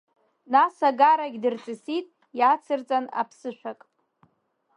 [0.53, 2.07] Нас агарагь дырҵысит,
[2.39, 3.79] иацырҵан аԥсышәак.